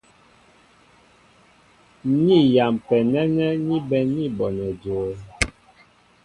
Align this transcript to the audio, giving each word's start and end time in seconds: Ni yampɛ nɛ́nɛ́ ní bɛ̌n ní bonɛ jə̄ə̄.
Ni 2.23 2.37
yampɛ 2.55 2.97
nɛ́nɛ́ 3.11 3.51
ní 3.67 3.75
bɛ̌n 3.89 4.05
ní 4.13 4.23
bonɛ 4.37 4.67
jə̄ə̄. 4.81 5.13